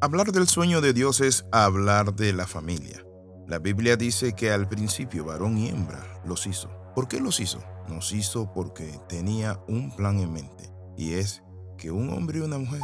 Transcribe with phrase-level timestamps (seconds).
[0.00, 3.04] Hablar del sueño de Dios es hablar de la familia.
[3.48, 6.70] La Biblia dice que al principio varón y hembra los hizo.
[6.94, 7.58] ¿Por qué los hizo?
[7.88, 11.42] Nos hizo porque tenía un plan en mente y es
[11.76, 12.82] que un hombre y una mujer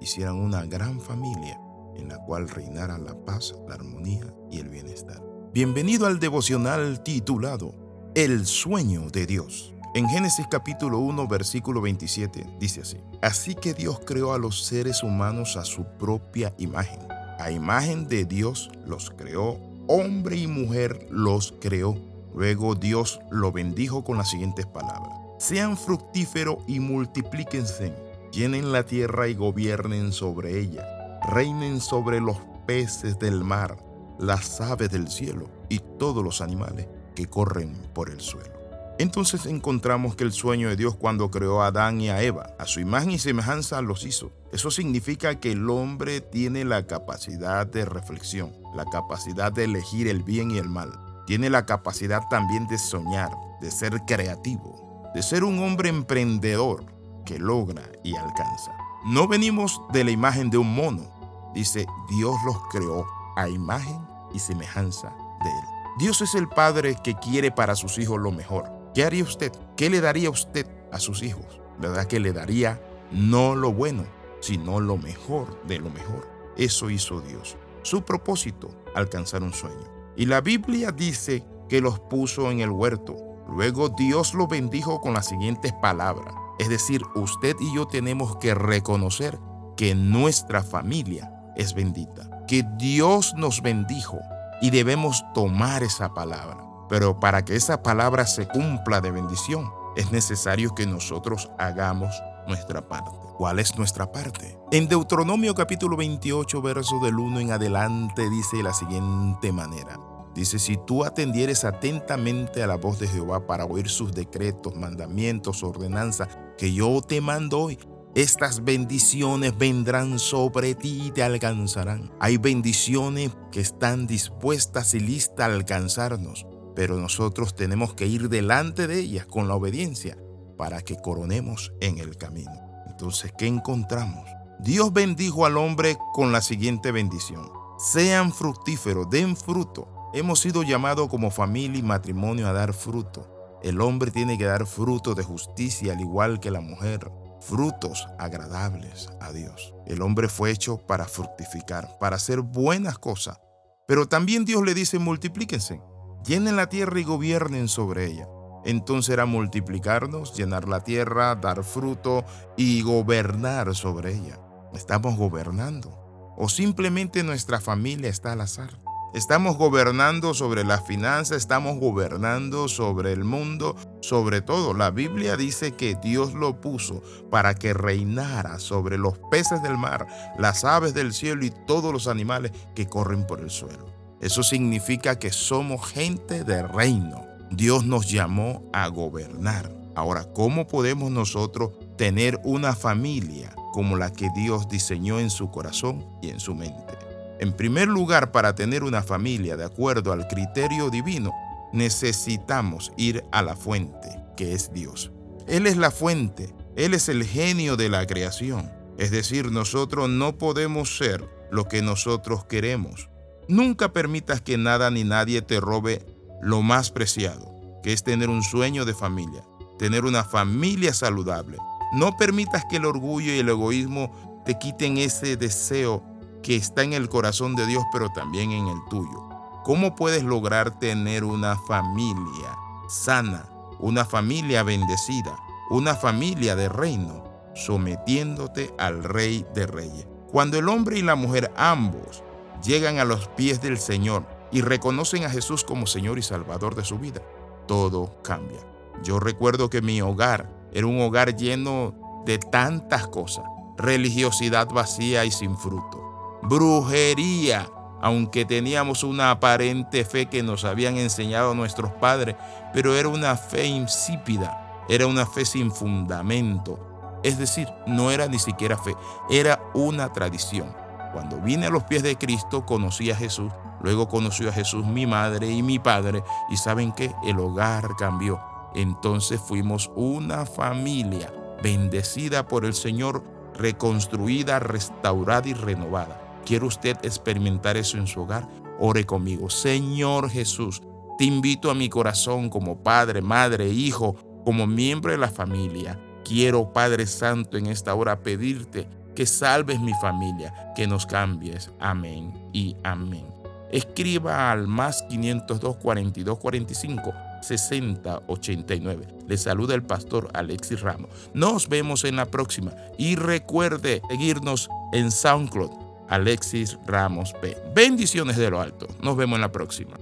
[0.00, 1.58] hicieran una gran familia
[1.96, 5.20] en la cual reinara la paz, la armonía y el bienestar.
[5.52, 7.74] Bienvenido al devocional titulado
[8.14, 9.71] El sueño de Dios.
[9.94, 15.02] En Génesis capítulo 1 versículo 27 dice así, Así que Dios creó a los seres
[15.02, 17.00] humanos a su propia imagen.
[17.38, 21.98] A imagen de Dios los creó, hombre y mujer los creó.
[22.34, 25.12] Luego Dios lo bendijo con las siguientes palabras.
[25.38, 27.92] Sean fructíferos y multiplíquense,
[28.32, 33.76] llenen la tierra y gobiernen sobre ella, reinen sobre los peces del mar,
[34.18, 38.61] las aves del cielo y todos los animales que corren por el suelo.
[39.02, 42.66] Entonces encontramos que el sueño de Dios cuando creó a Adán y a Eva, a
[42.66, 44.30] su imagen y semejanza los hizo.
[44.52, 50.22] Eso significa que el hombre tiene la capacidad de reflexión, la capacidad de elegir el
[50.22, 50.92] bien y el mal.
[51.26, 56.84] Tiene la capacidad también de soñar, de ser creativo, de ser un hombre emprendedor
[57.26, 58.70] que logra y alcanza.
[59.04, 61.50] No venimos de la imagen de un mono.
[61.56, 63.98] Dice, Dios los creó a imagen
[64.32, 65.08] y semejanza
[65.42, 65.66] de Él.
[65.98, 68.81] Dios es el Padre que quiere para sus hijos lo mejor.
[68.94, 69.52] ¿Qué haría usted?
[69.76, 71.60] ¿Qué le daría usted a sus hijos?
[71.78, 74.04] ¿Verdad que le daría no lo bueno,
[74.40, 76.28] sino lo mejor de lo mejor?
[76.58, 77.56] Eso hizo Dios.
[77.82, 79.88] Su propósito, alcanzar un sueño.
[80.14, 83.16] Y la Biblia dice que los puso en el huerto.
[83.48, 86.34] Luego Dios los bendijo con las siguientes palabras.
[86.58, 89.38] Es decir, usted y yo tenemos que reconocer
[89.76, 94.18] que nuestra familia es bendita, que Dios nos bendijo
[94.60, 96.71] y debemos tomar esa palabra.
[96.92, 102.14] Pero para que esa palabra se cumpla de bendición, es necesario que nosotros hagamos
[102.46, 103.16] nuestra parte.
[103.38, 104.58] ¿Cuál es nuestra parte?
[104.72, 109.98] En Deuteronomio capítulo 28, verso del 1 en adelante, dice de la siguiente manera.
[110.34, 115.62] Dice, si tú atendieres atentamente a la voz de Jehová para oír sus decretos, mandamientos,
[115.62, 117.78] ordenanzas que yo te mando hoy,
[118.14, 122.12] estas bendiciones vendrán sobre ti y te alcanzarán.
[122.20, 128.86] Hay bendiciones que están dispuestas y listas a alcanzarnos pero nosotros tenemos que ir delante
[128.86, 130.16] de ellas con la obediencia
[130.56, 132.52] para que coronemos en el camino.
[132.86, 134.28] Entonces, ¿qué encontramos?
[134.60, 137.50] Dios bendijo al hombre con la siguiente bendición.
[137.78, 139.88] Sean fructíferos, den fruto.
[140.14, 143.58] Hemos sido llamados como familia y matrimonio a dar fruto.
[143.62, 149.08] El hombre tiene que dar fruto de justicia al igual que la mujer, frutos agradables
[149.20, 149.74] a Dios.
[149.86, 153.40] El hombre fue hecho para fructificar, para hacer buenas cosas.
[153.88, 155.80] Pero también Dios le dice multiplíquense
[156.24, 158.28] llenen la tierra y gobiernen sobre ella.
[158.64, 162.24] Entonces era multiplicarnos, llenar la tierra, dar fruto
[162.56, 164.38] y gobernar sobre ella.
[164.72, 165.98] Estamos gobernando.
[166.36, 168.78] O simplemente nuestra familia está al azar.
[169.14, 174.72] Estamos gobernando sobre las finanzas, estamos gobernando sobre el mundo, sobre todo.
[174.72, 180.06] La Biblia dice que Dios lo puso para que reinara sobre los peces del mar,
[180.38, 184.01] las aves del cielo y todos los animales que corren por el suelo.
[184.22, 187.26] Eso significa que somos gente de reino.
[187.50, 189.74] Dios nos llamó a gobernar.
[189.96, 196.06] Ahora, ¿cómo podemos nosotros tener una familia como la que Dios diseñó en su corazón
[196.22, 196.94] y en su mente?
[197.40, 201.32] En primer lugar, para tener una familia de acuerdo al criterio divino,
[201.72, 205.10] necesitamos ir a la fuente, que es Dios.
[205.48, 208.70] Él es la fuente, Él es el genio de la creación.
[208.98, 213.08] Es decir, nosotros no podemos ser lo que nosotros queremos.
[213.48, 216.04] Nunca permitas que nada ni nadie te robe
[216.40, 219.44] lo más preciado, que es tener un sueño de familia,
[219.78, 221.58] tener una familia saludable.
[221.92, 226.04] No permitas que el orgullo y el egoísmo te quiten ese deseo
[226.42, 229.28] que está en el corazón de Dios, pero también en el tuyo.
[229.64, 232.56] ¿Cómo puedes lograr tener una familia
[232.88, 233.48] sana,
[233.78, 235.36] una familia bendecida,
[235.70, 240.06] una familia de reino, sometiéndote al Rey de Reyes?
[240.30, 242.24] Cuando el hombre y la mujer ambos
[242.62, 246.84] llegan a los pies del Señor y reconocen a Jesús como Señor y Salvador de
[246.84, 247.22] su vida,
[247.66, 248.60] todo cambia.
[249.02, 253.44] Yo recuerdo que mi hogar era un hogar lleno de tantas cosas,
[253.76, 257.68] religiosidad vacía y sin fruto, brujería,
[258.00, 262.36] aunque teníamos una aparente fe que nos habían enseñado nuestros padres,
[262.72, 266.88] pero era una fe insípida, era una fe sin fundamento.
[267.22, 268.96] Es decir, no era ni siquiera fe,
[269.30, 270.81] era una tradición.
[271.12, 273.52] Cuando vine a los pies de Cristo, conocí a Jesús.
[273.82, 276.22] Luego conoció a Jesús mi madre y mi padre.
[276.50, 278.40] Y saben que el hogar cambió.
[278.74, 281.32] Entonces fuimos una familia
[281.62, 283.22] bendecida por el Señor,
[283.54, 286.40] reconstruida, restaurada y renovada.
[286.44, 288.48] ¿Quiere usted experimentar eso en su hogar?
[288.80, 289.50] Ore conmigo.
[289.50, 290.82] Señor Jesús,
[291.18, 296.00] te invito a mi corazón como padre, madre, hijo, como miembro de la familia.
[296.24, 301.70] Quiero, Padre Santo, en esta hora pedirte que salves mi familia, que nos cambies.
[301.80, 303.26] Amén y amén.
[303.70, 309.08] Escriba al más 502 42 45 60 89.
[309.26, 311.10] Le saluda el pastor Alexis Ramos.
[311.32, 315.70] Nos vemos en la próxima y recuerde seguirnos en SoundCloud
[316.08, 317.56] Alexis Ramos P.
[317.74, 318.86] Bendiciones de lo alto.
[319.00, 319.96] Nos vemos en la próxima.